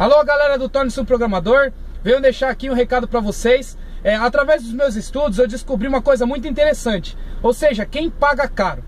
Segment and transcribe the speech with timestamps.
[0.00, 3.76] Alô, galera do Torne-se um Programador, venho deixar aqui um recado para vocês.
[4.02, 7.18] É, através dos meus estudos, eu descobri uma coisa muito interessante.
[7.42, 8.82] Ou seja, quem paga caro.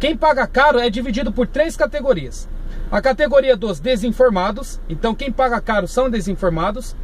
[0.00, 2.48] Quem paga caro é dividido por três categorias.
[2.90, 6.96] A categoria dos desinformados, então quem paga caro são desinformados.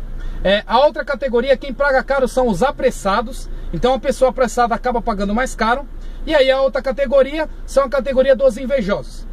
[0.42, 5.02] É, a outra categoria, quem paga caro são os apressados, então a pessoa apressada acaba
[5.02, 5.86] pagando mais caro.
[6.24, 9.28] E aí a outra categoria são a categoria dos invejosos.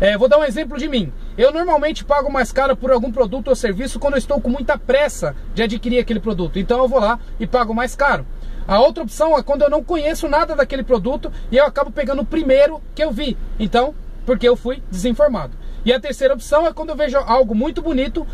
[0.00, 1.12] É, vou dar um exemplo de mim.
[1.38, 4.76] Eu normalmente pago mais caro por algum produto ou serviço quando eu estou com muita
[4.76, 6.58] pressa de adquirir aquele produto.
[6.58, 8.26] Então eu vou lá e pago mais caro.
[8.66, 12.22] A outra opção é quando eu não conheço nada daquele produto e eu acabo pegando
[12.22, 13.36] o primeiro que eu vi.
[13.58, 13.94] Então,
[14.26, 15.56] porque eu fui desinformado.
[15.84, 18.26] E a terceira opção é quando eu vejo algo muito bonito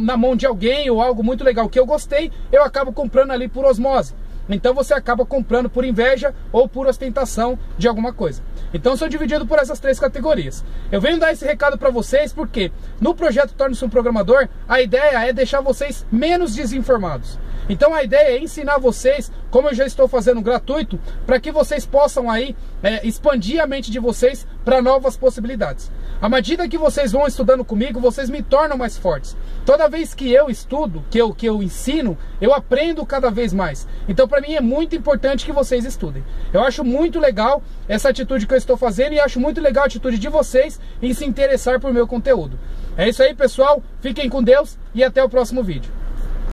[0.00, 3.48] na mão de alguém ou algo muito legal que eu gostei, eu acabo comprando ali
[3.48, 4.14] por osmose.
[4.54, 8.42] Então você acaba comprando por inveja ou por ostentação de alguma coisa.
[8.72, 10.64] Então sou dividido por essas três categorias.
[10.90, 12.70] Eu venho dar esse recado para vocês porque
[13.00, 17.38] no projeto Torne-se um Programador, a ideia é deixar vocês menos desinformados.
[17.68, 21.86] Então a ideia é ensinar vocês, como eu já estou fazendo gratuito, para que vocês
[21.86, 25.90] possam aí é, expandir a mente de vocês para novas possibilidades.
[26.20, 29.36] À medida que vocês vão estudando comigo, vocês me tornam mais fortes.
[29.64, 33.86] Toda vez que eu estudo, que eu, que eu ensino, eu aprendo cada vez mais.
[34.08, 36.24] Então para mim é muito importante que vocês estudem.
[36.52, 39.86] Eu acho muito legal essa atitude que eu estou fazendo e acho muito legal a
[39.86, 42.58] atitude de vocês em se interessar por meu conteúdo.
[42.96, 43.82] É isso aí, pessoal.
[44.00, 46.01] Fiquem com Deus e até o próximo vídeo.